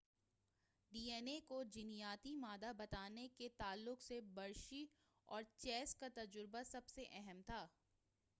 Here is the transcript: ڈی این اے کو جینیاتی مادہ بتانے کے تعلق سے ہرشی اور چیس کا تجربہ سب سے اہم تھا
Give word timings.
ڈی 0.91 1.01
این 1.11 1.27
اے 1.27 1.39
کو 1.47 1.61
جینیاتی 1.73 2.33
مادہ 2.35 2.71
بتانے 2.77 3.27
کے 3.37 3.49
تعلق 3.57 4.01
سے 4.01 4.19
ہرشی 4.37 4.85
اور 5.27 5.43
چیس 5.57 5.95
کا 5.95 6.07
تجربہ 6.15 6.63
سب 6.71 6.87
سے 6.87 7.05
اہم 7.11 7.41
تھا 7.45 7.65